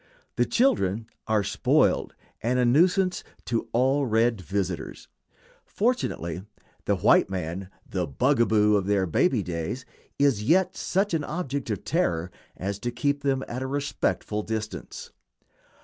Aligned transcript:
The 0.35 0.47
children 0.47 1.05
are 1.27 1.43
spoiled, 1.43 2.15
and 2.41 2.57
a 2.57 2.65
nuisance 2.65 3.23
to 3.45 3.69
all 3.71 4.07
red 4.07 4.41
visitors. 4.41 5.07
Fortunately 5.63 6.41
the 6.85 6.95
white 6.95 7.29
man, 7.29 7.69
the 7.87 8.07
"bugaboo" 8.07 8.75
of 8.77 8.87
their 8.87 9.05
baby 9.05 9.43
days, 9.43 9.85
is 10.17 10.41
yet 10.41 10.75
such 10.75 11.13
an 11.13 11.23
object 11.23 11.69
of 11.69 11.83
terror 11.83 12.31
as 12.57 12.79
to 12.79 12.89
keep 12.89 13.21
them 13.21 13.43
at 13.47 13.61
a 13.61 13.67
respectful 13.67 14.41
distance. 14.41 15.11